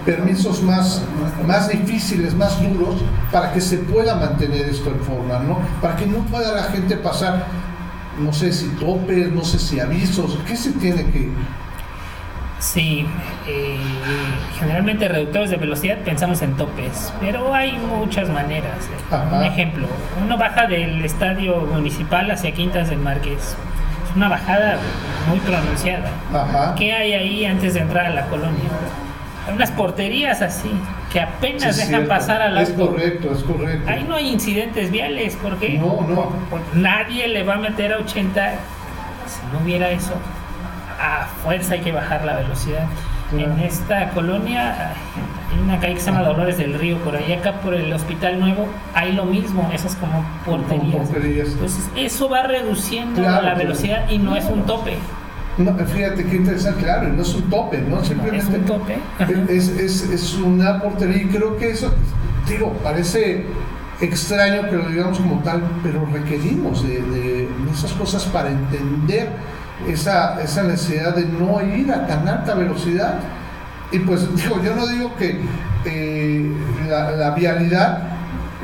permisos 0.04 0.62
más, 0.62 1.02
más 1.47 1.68
difíciles, 1.68 2.35
más 2.35 2.61
duros, 2.61 2.97
para 3.30 3.52
que 3.52 3.61
se 3.61 3.78
pueda 3.78 4.16
mantener 4.16 4.68
esto 4.68 4.90
en 4.90 5.00
forma, 5.00 5.38
¿no? 5.40 5.58
Para 5.80 5.97
que 5.97 6.06
no 6.06 6.18
pueda 6.26 6.52
la 6.52 6.64
gente 6.64 6.97
pasar 6.97 7.47
no 8.20 8.32
sé 8.32 8.52
si 8.52 8.68
topes, 8.76 9.30
no 9.32 9.44
sé 9.44 9.58
si 9.58 9.80
avisos, 9.80 10.38
¿qué 10.46 10.56
se 10.56 10.72
tiene 10.72 11.04
que...? 11.10 11.28
Sí, 12.58 13.06
eh, 13.46 13.78
generalmente 14.58 15.06
reductores 15.06 15.50
de 15.50 15.56
velocidad 15.56 15.98
pensamos 15.98 16.42
en 16.42 16.56
topes, 16.56 17.12
pero 17.20 17.54
hay 17.54 17.78
muchas 17.78 18.28
maneras. 18.28 18.88
Un 19.32 19.44
ejemplo, 19.44 19.87
uno 20.25 20.37
baja 20.37 20.66
del 20.66 21.04
estadio 21.04 21.60
municipal 21.72 22.28
hacia 22.30 22.50
Quintas 22.52 22.90
del 22.90 22.98
Marqués. 22.98 23.56
Es 24.08 24.16
una 24.16 24.28
bajada 24.28 24.78
muy 25.28 25.38
pronunciada. 25.38 26.10
¿Qué 26.76 26.92
hay 26.92 27.12
ahí 27.12 27.44
antes 27.44 27.75
de 27.75 27.80
entrar 27.80 28.06
a 28.06 28.10
la 28.10 28.26
colonia? 28.26 28.68
Unas 29.52 29.71
porterías 29.71 30.43
así 30.43 30.71
que 31.12 31.21
apenas 31.21 31.76
dejan 31.76 32.07
pasar 32.07 32.43
a 32.43 32.50
las. 32.50 32.71
Es 32.71 32.75
correcto, 32.76 33.33
es 33.33 33.43
correcto. 33.43 33.90
Ahí 33.90 34.05
no 34.09 34.17
hay 34.17 34.28
incidentes 34.28 34.90
viales 34.90 35.37
porque 35.43 35.78
no, 35.78 36.07
no. 36.07 36.33
nadie 36.75 37.28
le 37.28 37.43
va 37.43 37.55
a 37.55 37.59
meter 37.59 37.93
a 37.93 37.99
80. 37.99 38.52
Si 39.26 39.40
no 39.52 39.64
hubiera 39.64 39.90
eso, 39.90 40.14
a 41.00 41.26
fuerza 41.43 41.75
hay 41.75 41.81
que 41.81 41.93
bajar 41.93 42.25
la 42.25 42.37
velocidad. 42.37 42.87
En 43.37 43.59
esta 43.59 44.09
colonia 44.11 44.95
hay 45.52 45.59
una 45.62 45.78
calle 45.78 45.95
que 45.95 46.00
se 46.00 46.11
llama 46.11 46.23
Dolores 46.23 46.57
del 46.57 46.75
Río, 46.75 46.97
por 46.99 47.14
ahí 47.14 47.31
acá 47.33 47.61
por 47.61 47.75
el 47.75 47.93
Hospital 47.93 48.40
Nuevo, 48.40 48.67
hay 48.95 49.12
lo 49.12 49.26
mismo, 49.26 49.71
esas 49.73 49.97
como 49.97 50.25
porterías. 50.47 51.11
Entonces, 51.11 51.90
eso 51.95 52.31
va 52.31 52.45
reduciendo 52.45 53.21
la 53.21 53.55
velocidad 53.55 54.09
y 54.09 54.19
no 54.19 54.35
es 54.35 54.47
un 54.47 54.64
tope. 54.64 54.97
No, 55.59 55.75
fíjate 55.75 56.25
qué 56.25 56.37
interesante, 56.37 56.83
claro, 56.83 57.09
no 57.09 57.23
es 57.23 57.35
un 57.35 57.50
tope, 57.50 57.79
¿no? 57.79 58.05
Simplemente 58.05 58.57
es 58.57 58.61
un 58.61 58.65
tope. 58.65 58.99
Es, 59.49 59.69
es, 59.69 60.03
es, 60.03 60.35
una 60.35 60.81
portería 60.81 61.23
y 61.23 61.27
creo 61.27 61.57
que 61.57 61.71
eso, 61.71 61.93
digo, 62.49 62.73
parece 62.85 63.45
extraño 64.00 64.69
que 64.71 64.77
lo 64.77 64.88
digamos 64.88 65.19
como 65.19 65.43
tal, 65.43 65.62
pero 65.83 66.07
requerimos 66.07 66.87
de, 66.87 67.03
de 67.03 67.49
esas 67.73 67.93
cosas 67.95 68.25
para 68.27 68.50
entender 68.50 69.31
esa, 69.87 70.41
esa 70.43 70.62
necesidad 70.65 71.15
de 71.15 71.27
no 71.27 71.61
ir 71.62 71.93
a 71.93 72.07
tan 72.07 72.27
alta 72.29 72.55
velocidad. 72.55 73.15
Y 73.93 74.00
pues 74.00 74.35
digo, 74.43 74.62
yo 74.62 74.75
no 74.75 74.87
digo 74.87 75.15
que 75.17 75.41
eh, 75.85 76.53
la, 76.88 77.12
la, 77.12 77.31
vialidad 77.31 78.03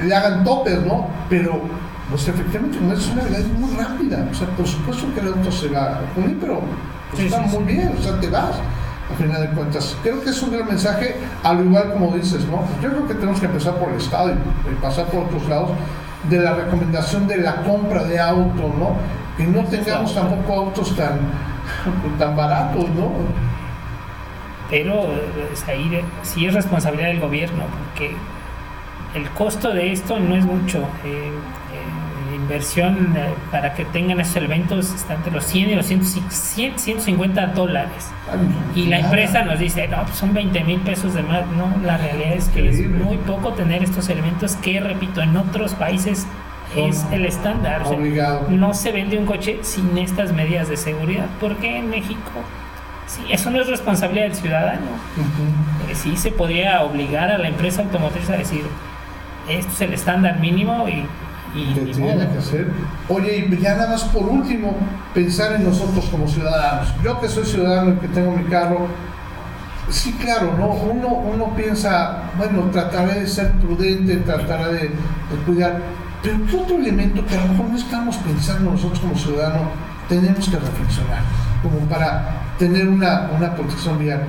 le 0.02 0.14
hagan 0.14 0.44
topes, 0.44 0.84
¿no? 0.84 1.08
Pero 1.28 1.62
pues 2.10 2.28
efectivamente 2.28 2.78
no 2.80 2.92
es 2.92 3.06
una 3.08 3.22
vialidad 3.22 3.48
muy 3.58 3.76
rápida. 3.76 4.28
O 4.30 4.34
sea, 4.34 4.48
por 4.48 4.66
supuesto 4.66 5.06
que 5.14 5.20
el 5.20 5.28
auto 5.28 5.50
se 5.50 5.68
va 5.68 5.84
a 5.84 6.00
unir, 6.16 6.36
pero 6.40 6.60
pues, 7.10 7.24
está 7.24 7.40
muy 7.40 7.64
bien, 7.64 7.92
o 7.98 8.02
sea, 8.02 8.18
te 8.20 8.28
vas 8.28 8.56
a 9.10 9.14
final 9.16 9.40
de 9.40 9.48
cuentas. 9.48 9.96
Creo 10.02 10.22
que 10.22 10.30
es 10.30 10.42
un 10.42 10.52
gran 10.52 10.66
mensaje, 10.66 11.16
al 11.42 11.64
igual 11.64 11.92
como 11.92 12.14
dices, 12.14 12.44
¿no? 12.46 12.62
Yo 12.82 12.90
creo 12.90 13.08
que 13.08 13.14
tenemos 13.14 13.40
que 13.40 13.46
empezar 13.46 13.74
por 13.76 13.90
el 13.90 13.96
Estado 13.96 14.32
y, 14.32 14.74
pasar 14.82 15.06
por 15.06 15.24
otros 15.24 15.48
lados 15.48 15.70
de 16.28 16.38
la 16.38 16.54
recomendación 16.54 17.26
de 17.26 17.38
la 17.38 17.56
compra 17.62 18.04
de 18.04 18.18
auto, 18.20 18.74
¿no? 18.78 18.96
Que 19.36 19.46
no 19.46 19.64
tengamos 19.64 20.14
tampoco 20.14 20.54
autos 20.54 20.94
tan, 20.96 21.18
tan 22.18 22.36
baratos, 22.36 22.88
¿no? 22.90 23.12
Pero 24.70 25.06
es 25.52 25.68
ahí, 25.68 26.00
sí 26.22 26.46
es 26.46 26.54
responsabilidad 26.54 27.08
del 27.08 27.20
gobierno, 27.20 27.64
porque 27.78 28.14
el 29.14 29.28
costo 29.30 29.72
de 29.72 29.92
esto 29.92 30.18
no 30.18 30.34
es 30.34 30.44
mucho. 30.44 30.78
Eh, 31.04 31.30
inversión 32.44 33.14
eh, 33.16 33.34
para 33.50 33.74
que 33.74 33.84
tengan 33.86 34.20
esos 34.20 34.36
elementos 34.36 34.92
está 34.94 35.14
entre 35.14 35.32
los 35.32 35.44
100 35.44 35.70
y 35.70 35.74
los 35.74 35.86
150 35.86 37.46
dólares. 37.48 38.10
Y 38.74 38.86
la 38.86 39.00
empresa 39.00 39.44
nos 39.44 39.58
dice, 39.58 39.88
no, 39.88 40.02
pues 40.04 40.16
son 40.16 40.32
20 40.34 40.64
mil 40.64 40.80
pesos 40.80 41.14
de 41.14 41.22
más. 41.22 41.46
No, 41.48 41.72
la 41.84 41.96
realidad 41.96 42.34
es 42.34 42.48
que 42.48 42.68
es 42.68 42.88
muy 42.88 43.16
poco 43.18 43.52
tener 43.52 43.82
estos 43.82 44.08
elementos 44.08 44.56
que, 44.56 44.80
repito, 44.80 45.20
en 45.22 45.36
otros 45.36 45.74
países 45.74 46.26
es 46.76 47.04
el 47.12 47.24
estándar. 47.24 47.82
no 48.48 48.74
se 48.74 48.92
vende 48.92 49.18
un 49.18 49.26
coche 49.26 49.58
sin 49.62 49.96
estas 49.98 50.32
medidas 50.32 50.68
de 50.68 50.76
seguridad, 50.76 51.26
porque 51.40 51.78
en 51.78 51.90
México 51.90 52.30
sí, 53.06 53.22
eso 53.30 53.50
no 53.50 53.60
es 53.60 53.68
responsabilidad 53.68 54.26
del 54.26 54.34
ciudadano. 54.34 54.86
Eh, 55.88 55.94
sí 55.94 56.16
se 56.16 56.30
podría 56.32 56.82
obligar 56.82 57.30
a 57.30 57.38
la 57.38 57.48
empresa 57.48 57.82
automotriz 57.82 58.28
a 58.30 58.36
decir, 58.36 58.64
esto 59.48 59.72
es 59.72 59.80
el 59.82 59.92
estándar 59.94 60.40
mínimo 60.40 60.88
y 60.88 61.04
que 61.54 61.92
tiene 61.92 62.28
que 62.28 62.38
hacer. 62.38 62.70
Oye, 63.08 63.46
y 63.48 63.56
ya 63.58 63.74
nada 63.74 63.90
más 63.90 64.04
por 64.04 64.24
último, 64.24 64.74
pensar 65.14 65.52
en 65.52 65.64
nosotros 65.64 66.04
como 66.10 66.26
ciudadanos. 66.28 66.88
Yo 67.02 67.20
que 67.20 67.28
soy 67.28 67.44
ciudadano 67.44 67.92
y 67.92 67.96
que 67.96 68.08
tengo 68.08 68.32
mi 68.32 68.44
carro, 68.44 68.88
sí, 69.88 70.12
claro, 70.20 70.54
¿no? 70.58 70.68
Uno, 70.68 71.08
uno 71.08 71.54
piensa, 71.54 72.30
bueno, 72.36 72.70
trataré 72.72 73.20
de 73.20 73.26
ser 73.26 73.52
prudente, 73.52 74.16
trataré 74.16 74.72
de, 74.72 74.90
cuidar, 75.46 75.80
pero 76.22 76.38
¿qué 76.50 76.56
otro 76.56 76.76
elemento 76.76 77.24
que 77.26 77.36
a 77.36 77.42
lo 77.42 77.52
mejor 77.52 77.66
no 77.70 77.76
estamos 77.76 78.16
pensando 78.16 78.70
nosotros 78.72 79.00
como 79.00 79.16
ciudadanos 79.16 79.68
tenemos 80.08 80.48
que 80.48 80.56
reflexionar? 80.56 81.22
Como 81.62 81.78
para 81.88 82.54
tener 82.58 82.88
una, 82.88 83.30
una 83.36 83.54
protección 83.54 83.98
vial 83.98 84.22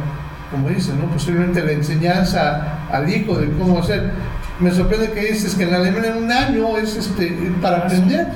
como 0.52 0.70
dicen, 0.70 1.00
¿no? 1.00 1.08
posiblemente 1.08 1.64
la 1.64 1.72
enseñanza 1.72 2.88
al 2.92 3.10
hijo 3.10 3.36
de 3.36 3.52
cómo 3.58 3.80
hacer 3.80 4.14
me 4.60 4.72
sorprende 4.72 5.12
que 5.12 5.22
dices 5.32 5.56
que 5.56 5.64
en 5.64 5.74
Alemania 5.74 6.12
en 6.12 6.24
un 6.24 6.32
año 6.32 6.78
es 6.78 6.96
este 6.96 7.52
para 7.62 7.78
aprender. 7.78 8.28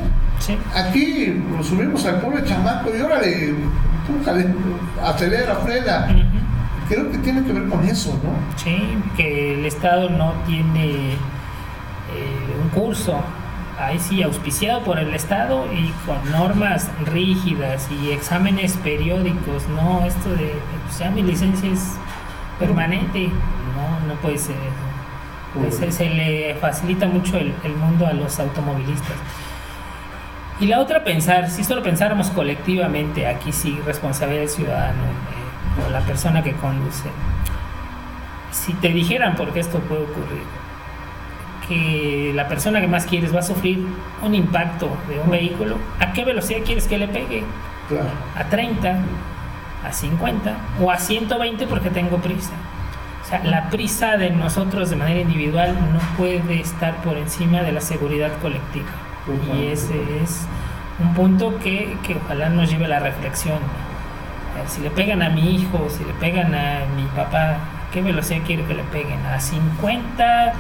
Aquí 0.76 1.42
lo 1.56 1.64
subimos 1.64 2.06
al 2.06 2.22
pobre 2.22 2.44
chamaco 2.44 2.90
y 2.96 3.02
órale, 3.02 3.54
pújale, 4.08 4.48
acelera, 5.04 5.56
frena. 5.56 6.08
Creo 6.88 7.12
que 7.12 7.20
tiene 7.20 7.44
que 7.44 7.54
ver 7.54 7.68
con 7.68 7.86
eso, 7.86 8.20
¿no? 8.24 8.58
Sí, 8.58 8.98
que 9.16 9.60
el 9.60 9.66
Estado 9.66 10.10
no 10.10 10.34
tiene 10.48 11.12
eh, 11.12 11.18
un 12.64 12.70
curso. 12.70 13.22
Ahí 13.80 14.00
sí 14.00 14.24
auspiciado 14.24 14.84
por 14.84 15.00
el 15.00 15.14
Estado 15.14 15.66
y 15.72 15.94
con 16.06 16.32
normas 16.32 16.90
rígidas 17.06 17.88
y 17.92 18.12
exámenes 18.12 18.74
periódicos, 18.74 19.68
no 19.70 20.04
esto 20.06 20.30
de, 20.32 20.54
pues 20.86 21.00
ya 21.00 21.12
mi 21.12 21.22
licencia 21.22 21.72
es 21.72 21.94
permanente, 22.60 23.28
no, 23.28 24.08
no 24.08 24.20
puede 24.20 24.38
ser 24.38 24.56
se, 25.92 26.10
le 26.10 26.56
facilita 26.56 27.08
mucho 27.08 27.38
el, 27.38 27.54
mundo 27.76 28.06
a 28.06 28.14
los 28.14 28.40
automovilistas. 28.40 29.16
Y 30.60 30.68
la 30.68 30.80
otra, 30.80 31.04
pensar, 31.04 31.50
si 31.50 31.64
solo 31.64 31.82
pensáramos 31.82 32.30
colectivamente, 32.32 33.28
aquí 33.28 33.52
sí, 33.52 33.80
responsabilidad 33.86 34.42
del 34.42 34.50
ciudadano 34.50 35.04
eh, 35.04 35.88
o 35.88 35.90
la 35.92 36.02
persona 36.02 36.44
que 36.44 36.54
conduce. 36.54 37.10
Si 38.52 38.74
te 38.74 38.90
dijeran 38.90 39.36
por 39.36 39.54
qué 39.54 39.62
esto 39.62 39.80
puede 39.80 40.04
ocurrir, 40.04 40.44
que 41.68 42.34
la 42.36 42.48
persona 42.48 42.82
que 42.82 42.88
más 42.88 43.06
quieres 43.06 43.34
va 43.34 43.40
a 43.40 43.44
sufrir 43.44 43.86
un 44.22 44.36
impacto 44.36 44.90
de 45.08 45.20
un 45.20 45.30
vehículo, 45.30 45.78
¿a 46.00 46.12
qué 46.14 46.26
velocidad 46.26 46.60
quieres 46.66 46.88
que 46.88 46.98
le 46.98 47.08
pegue? 47.08 47.44
¿A 48.36 48.44
30? 48.46 49.00
a 49.84 49.94
50 49.94 50.58
o 50.82 50.92
a 50.92 50.98
120 50.98 51.68
porque 51.68 51.90
tengo 51.90 52.18
prisa. 52.18 52.52
O 53.30 53.32
sea, 53.32 53.44
la 53.44 53.70
prisa 53.70 54.18
de 54.18 54.32
nosotros 54.32 54.90
de 54.90 54.96
manera 54.96 55.20
individual 55.20 55.78
no 55.94 56.00
puede 56.18 56.62
estar 56.62 56.96
por 57.04 57.16
encima 57.16 57.62
de 57.62 57.72
la 57.72 57.80
seguridad 57.80 58.32
colectiva. 58.42 58.88
Y 59.54 59.68
ese 59.68 59.94
es 60.24 60.48
un 61.00 61.14
punto 61.14 61.60
que, 61.60 61.96
que 62.02 62.16
ojalá 62.16 62.50
nos 62.50 62.72
lleve 62.72 62.86
a 62.86 62.88
la 62.88 63.00
reflexión. 63.00 63.60
Si 64.66 64.82
le 64.82 64.90
pegan 64.90 65.22
a 65.22 65.30
mi 65.30 65.58
hijo, 65.58 65.88
si 65.90 66.04
le 66.06 66.14
pegan 66.14 66.56
a 66.56 66.80
mi 66.96 67.04
papá, 67.16 67.58
¿qué 67.94 68.02
velocidad 68.02 68.40
quiero 68.48 68.68
que 68.68 68.74
le 68.74 68.84
peguen? 68.86 69.24
A 69.28 69.40
50 69.40 70.54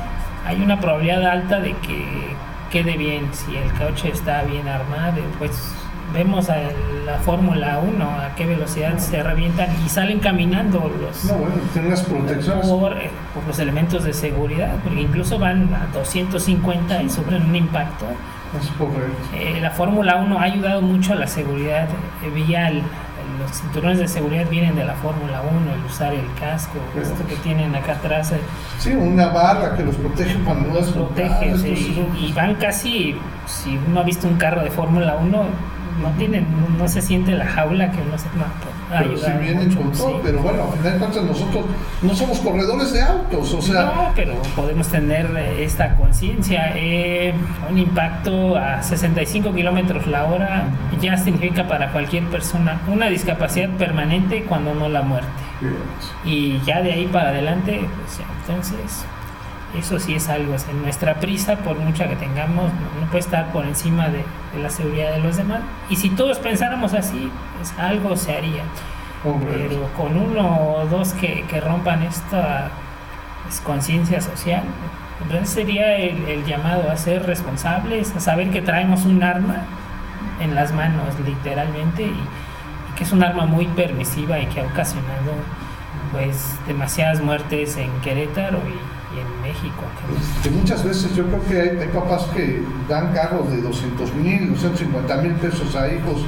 hay 0.46 0.62
una 0.62 0.80
probabilidad 0.80 1.26
alta 1.26 1.60
de 1.60 1.74
que 1.78 2.36
quede 2.70 2.98
bien. 2.98 3.30
Si 3.34 3.56
el 3.58 3.72
coche 3.74 4.12
está 4.12 4.44
bien 4.44 4.68
armado, 4.68 5.24
pues 5.40 5.74
vemos 6.13 6.50
a 6.50 6.58
la 7.06 7.18
Fórmula 7.20 7.80
1 7.80 8.06
a 8.06 8.36
qué 8.36 8.46
velocidad 8.46 8.98
se 8.98 9.22
revientan 9.24 9.70
y 9.86 9.89
salen 9.89 10.20
caminando 10.20 10.92
los 11.01 11.25
no, 11.25 11.36
bueno, 11.36 11.56
protecciones 12.08 12.68
por, 12.68 12.94
eh, 12.94 13.10
por, 13.34 13.46
los 13.48 13.60
elementos 13.60 14.04
de 14.04 14.13
seguridad 14.13 14.75
porque 14.84 15.01
incluso 15.01 15.39
van 15.39 15.74
a 15.74 15.88
250 15.94 17.04
y 17.04 17.10
sufren 17.10 17.46
un 17.46 17.56
impacto 17.56 18.06
es 18.60 19.39
eh, 19.39 19.60
la 19.62 19.70
Fórmula 19.70 20.16
1 20.18 20.39
ha 20.39 20.44
ayudado 20.44 20.82
mucho 20.82 21.13
a 21.13 21.16
la 21.16 21.28
seguridad 21.28 21.88
vial 22.34 22.84
los 23.39 23.51
cinturones 23.51 24.00
de 24.00 24.08
seguridad 24.08 24.48
vienen 24.50 24.75
de 24.75 24.86
la 24.86 24.94
Fórmula 24.96 25.42
1, 25.42 25.74
el 25.74 25.86
usar 25.86 26.13
el 26.13 26.25
casco, 26.39 26.80
esto 27.00 27.25
que 27.28 27.36
tienen 27.38 27.74
acá 27.75 27.94
atrás. 27.94 28.32
Eh. 28.32 28.39
Sí, 28.78 28.92
una 28.92 29.28
barra 29.30 29.75
que 29.75 29.84
los 29.84 29.96
protege 29.96 30.38
cuando 30.44 30.74
los 30.74 30.92
protege, 30.92 31.56
y, 32.18 32.34
van 32.34 32.56
casi, 32.56 33.16
si 33.46 33.80
uno 33.88 34.01
ha 34.01 34.04
visto 34.04 34.28
un 34.28 34.36
carro 34.36 34.62
de 34.62 34.72
Fórmula 34.72 35.16
1, 35.16 35.44
no 36.01 36.10
tienen, 36.18 36.46
no, 36.77 36.88
se 36.88 37.01
siente 37.01 37.32
la 37.32 37.46
jaula 37.46 37.91
que 37.91 38.01
uno 38.01 38.18
se 38.18 38.27
pero 38.89 39.18
si 39.18 39.32
vienen 39.44 39.74
con 39.74 39.91
todo, 39.91 40.20
pero 40.24 40.41
bueno, 40.41 40.63
al 40.63 40.77
final 40.77 40.94
de 40.94 41.00
cuentas 41.00 41.24
nosotros 41.24 41.65
no 42.01 42.15
somos 42.15 42.39
corredores 42.39 42.91
de 42.91 43.01
autos, 43.01 43.53
o 43.53 43.62
sea... 43.62 43.82
No, 43.84 44.12
pero 44.15 44.34
podemos 44.56 44.88
tener 44.88 45.27
esta 45.60 45.96
conciencia. 45.96 46.74
Eh, 46.75 47.34
un 47.70 47.77
impacto 47.77 48.58
a 48.58 48.82
65 48.82 49.53
kilómetros 49.53 50.08
la 50.08 50.25
hora 50.25 50.63
ya 51.01 51.18
significa 51.18 51.68
para 51.68 51.91
cualquier 51.91 52.24
persona 52.25 52.82
una 52.88 53.08
discapacidad 53.08 53.70
permanente 53.72 54.44
cuando 54.44 54.74
no 54.74 54.89
la 54.89 55.01
muerte. 55.01 55.29
Y 56.25 56.60
ya 56.65 56.82
de 56.82 56.94
ahí 56.94 57.06
para 57.08 57.29
adelante, 57.29 57.79
pues 57.79 58.20
entonces 58.39 59.06
eso 59.78 60.00
sí 60.00 60.16
es 60.16 60.30
algo, 60.30 60.56
en 60.70 60.82
nuestra 60.82 61.16
prisa, 61.16 61.58
por 61.58 61.78
mucha 61.78 62.08
que 62.08 62.16
tengamos, 62.16 62.72
no, 62.74 63.08
puede 63.08 63.20
estar 63.20 63.52
por 63.52 63.66
encima 63.66 64.08
de, 64.10 64.24
la 64.60 64.70
seguridad 64.70 65.12
de 65.12 65.20
los 65.20 65.38
demás. 65.38 65.62
Y 65.90 65.96
si 65.96 66.10
todos 66.10 66.40
pensáramos 66.40 66.94
así, 66.94 67.32
pues 67.58 67.74
algo 67.78 68.16
se 68.16 68.36
haría. 68.36 68.64
Pero 69.24 69.90
con 69.98 70.18
uno 70.18 70.76
o 70.76 70.86
dos 70.86 71.14
que, 71.14 71.44
rompan 71.62 72.04
esta 72.04 72.70
pues, 73.44 73.60
conciencia 73.60 74.22
social, 74.22 74.64
entonces 75.22 75.50
sería 75.50 75.98
el, 75.98 76.46
llamado 76.46 76.90
a 76.90 76.98
ser 76.98 77.26
responsables, 77.26 78.16
a 78.16 78.20
saber 78.20 78.50
que 78.50 78.62
traemos 78.62 79.06
un 79.06 79.22
arma 79.22 79.66
en 80.40 80.56
las 80.56 80.72
manos, 80.72 81.20
literalmente, 81.26 82.04
y, 82.04 82.06
y 82.08 82.96
que 82.96 83.04
es 83.04 83.12
un 83.12 83.22
arma 83.22 83.46
muy 83.46 83.68
permisiva 83.68 84.40
y 84.40 84.46
que 84.48 84.62
ha 84.62 84.64
ocasionado 84.64 85.34
pues 86.12 86.56
demasiadas 86.66 87.22
muertes 87.22 87.78
en 87.78 87.92
Querétaro 88.02 88.58
y 88.58 88.99
y 89.16 89.20
en 89.20 89.42
México. 89.42 89.84
Que 90.44 90.50
muchas 90.50 90.84
veces 90.84 91.16
yo 91.16 91.25
creo 91.25 91.46
que 91.48 91.82
hay, 91.82 91.88
papás 91.88 92.24
que 92.36 92.62
dan 92.88 93.13
carros 93.13 93.50
de 93.51 93.62
200 93.62 94.13
mil, 94.16 94.50
250 94.50 95.18
mil 95.18 95.34
pesos 95.34 95.75
a 95.75 95.92
hijos 95.92 96.24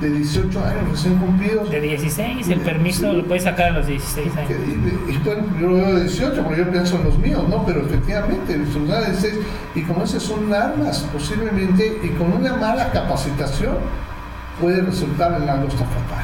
de 0.00 0.10
18 0.10 0.64
años 0.64 0.90
recién 0.90 1.16
cumplidos. 1.16 1.70
De 1.70 1.80
16, 1.80 2.48
el 2.48 2.60
permiso 2.60 3.12
lo 3.12 3.24
puedes 3.24 3.44
sacar 3.44 3.68
a 3.68 3.70
los 3.70 3.86
16 3.86 4.36
años. 4.36 4.50
Y, 4.50 5.24
yo 5.24 5.68
lo 5.68 5.74
veo 5.74 5.94
de 5.94 6.02
18 6.02 6.42
porque 6.42 6.58
yo 6.58 6.70
pienso 6.70 6.96
en 6.96 7.04
los 7.04 7.18
míos, 7.18 7.44
¿no? 7.48 7.64
Pero 7.64 7.86
efectivamente, 7.86 8.58
son 8.72 8.88
de 8.88 8.96
16 8.98 9.34
y 9.76 9.82
como 9.82 10.02
esas 10.02 10.22
son 10.22 10.52
armas 10.52 11.06
posiblemente 11.12 12.00
y 12.02 12.08
con 12.10 12.32
una 12.32 12.54
mala 12.56 12.90
capacitación 12.90 13.76
puede 14.60 14.82
resultar 14.82 15.40
en 15.40 15.48
algo 15.48 15.68
fatal. 15.68 16.21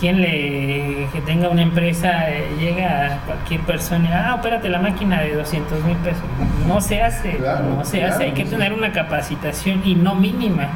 Quien 0.00 0.22
le 0.22 1.08
que 1.12 1.20
tenga 1.20 1.50
una 1.50 1.60
empresa 1.60 2.30
eh, 2.30 2.56
llega 2.58 3.06
a 3.06 3.18
cualquier 3.26 3.60
persona, 3.60 4.30
ah, 4.30 4.34
opérate 4.36 4.70
la 4.70 4.80
máquina 4.80 5.20
de 5.20 5.34
200 5.34 5.84
mil 5.84 5.96
pesos. 5.98 6.22
No 6.66 6.80
se 6.80 7.02
hace, 7.02 7.38
no 7.38 7.84
se 7.84 8.02
hace. 8.02 8.24
Hay 8.24 8.32
que 8.32 8.46
tener 8.46 8.72
una 8.72 8.92
capacitación 8.92 9.82
y 9.84 9.94
no 9.94 10.14
mínima. 10.14 10.68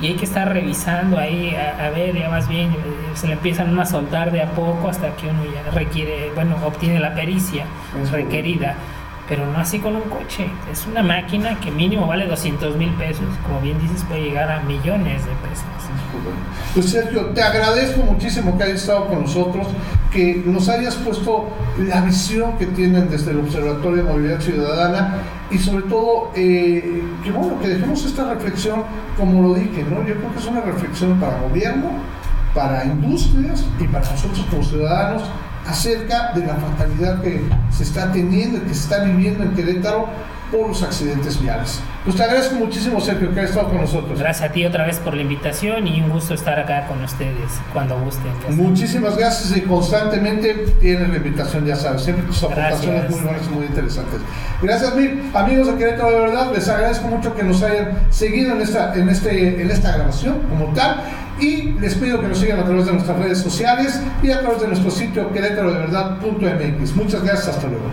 Y 0.00 0.06
hay 0.06 0.14
que 0.14 0.24
estar 0.24 0.50
revisando 0.50 1.18
ahí, 1.18 1.54
a, 1.54 1.90
ver, 1.90 2.16
ya 2.16 2.30
más 2.30 2.48
bien, 2.48 2.70
eh, 2.70 2.76
se 3.12 3.26
le 3.26 3.34
empiezan 3.34 3.78
a 3.78 3.84
soltar 3.84 4.32
de 4.32 4.40
a 4.40 4.46
poco 4.46 4.88
hasta 4.88 5.14
que 5.14 5.26
uno 5.26 5.42
ya 5.44 5.70
requiere, 5.72 6.30
bueno, 6.34 6.56
obtiene 6.64 6.98
la 7.00 7.14
pericia 7.14 7.66
requerida 8.10 8.76
pero 9.30 9.46
no 9.46 9.58
así 9.60 9.78
con 9.78 9.94
un 9.94 10.02
coche. 10.02 10.50
Es 10.70 10.86
una 10.86 11.04
máquina 11.04 11.58
que 11.60 11.70
mínimo 11.70 12.08
vale 12.08 12.26
200 12.26 12.76
mil 12.76 12.90
pesos, 12.94 13.24
como 13.46 13.60
bien 13.60 13.80
dices, 13.80 14.04
puede 14.08 14.22
llegar 14.22 14.50
a 14.50 14.60
millones 14.64 15.24
de 15.24 15.30
pesos. 15.48 15.64
Pues 16.74 16.90
Sergio, 16.90 17.26
te 17.26 17.40
agradezco 17.40 18.02
muchísimo 18.02 18.58
que 18.58 18.64
hayas 18.64 18.80
estado 18.80 19.06
con 19.06 19.22
nosotros, 19.22 19.68
que 20.10 20.42
nos 20.44 20.68
hayas 20.68 20.96
puesto 20.96 21.48
la 21.78 22.00
visión 22.00 22.58
que 22.58 22.66
tienen 22.66 23.08
desde 23.08 23.30
el 23.30 23.38
Observatorio 23.38 24.02
de 24.02 24.10
Movilidad 24.10 24.40
Ciudadana 24.40 25.18
y 25.48 25.58
sobre 25.58 25.84
todo 25.84 26.32
eh, 26.34 27.02
que 27.22 27.30
bueno, 27.30 27.60
que 27.60 27.68
dejemos 27.68 28.04
esta 28.04 28.34
reflexión 28.34 28.82
como 29.16 29.42
lo 29.42 29.54
dije, 29.54 29.84
¿no? 29.88 30.04
Yo 30.06 30.16
creo 30.16 30.32
que 30.32 30.38
es 30.40 30.46
una 30.46 30.62
reflexión 30.62 31.20
para 31.20 31.38
gobierno, 31.38 31.90
para 32.52 32.84
industrias 32.84 33.64
y 33.78 33.84
para 33.84 34.10
nosotros 34.10 34.44
como 34.50 34.64
ciudadanos 34.64 35.22
acerca 35.66 36.32
de 36.34 36.46
la 36.46 36.54
fatalidad 36.54 37.20
que 37.22 37.40
se 37.70 37.82
está 37.82 38.10
teniendo 38.12 38.58
y 38.58 38.60
que 38.62 38.74
se 38.74 38.80
está 38.80 39.04
viviendo 39.04 39.44
en 39.44 39.54
Querétaro 39.54 40.08
por 40.50 40.68
los 40.68 40.82
accidentes 40.82 41.40
viales. 41.40 41.80
Pues 42.04 42.16
te 42.16 42.22
agradezco 42.24 42.56
muchísimo, 42.56 43.00
Sergio, 43.00 43.32
que 43.32 43.40
hayas 43.40 43.50
estado 43.50 43.68
con 43.68 43.82
nosotros. 43.82 44.18
Gracias 44.18 44.50
a 44.50 44.52
ti 44.52 44.64
otra 44.64 44.86
vez 44.86 44.98
por 44.98 45.14
la 45.14 45.22
invitación 45.22 45.86
y 45.86 46.00
un 46.00 46.10
gusto 46.10 46.34
estar 46.34 46.58
acá 46.58 46.86
con 46.86 47.02
ustedes 47.04 47.52
cuando 47.72 47.98
gusten. 48.00 48.32
Muchísimas 48.56 49.16
gracias 49.16 49.56
y 49.56 49.60
constantemente 49.62 50.54
tienen 50.80 51.10
la 51.10 51.18
invitación, 51.18 51.66
ya 51.66 51.76
sabes, 51.76 52.02
siempre 52.02 52.24
tus 52.26 52.42
aportaciones 52.42 53.10
muy 53.10 53.20
buenas 53.20 53.46
y 53.46 53.50
muy 53.50 53.66
interesantes. 53.66 54.20
Gracias 54.62 54.94
mil, 54.96 55.30
amigos 55.34 55.66
de 55.68 55.74
Querétaro, 55.76 56.10
de 56.10 56.20
verdad, 56.20 56.52
les 56.52 56.68
agradezco 56.68 57.08
mucho 57.08 57.34
que 57.34 57.42
nos 57.42 57.62
hayan 57.62 57.98
seguido 58.10 58.52
en 58.52 58.62
esta, 58.62 58.94
en 58.94 59.08
este, 59.08 59.62
en 59.62 59.70
esta 59.70 59.92
grabación 59.92 60.40
como 60.48 60.72
tal 60.74 61.02
y 61.40 61.72
les 61.80 61.94
pido 61.94 62.20
que 62.20 62.28
nos 62.28 62.38
sigan 62.38 62.60
a 62.60 62.64
través 62.64 62.86
de 62.86 62.92
nuestras 62.92 63.18
redes 63.18 63.38
sociales 63.38 64.00
y 64.22 64.30
a 64.30 64.40
través 64.40 64.60
de 64.60 64.68
nuestro 64.68 64.90
sitio 64.90 65.32
querétarodeverdad.mx. 65.32 66.96
Muchas 66.96 67.22
gracias, 67.22 67.56
hasta 67.56 67.68
luego. 67.68 67.90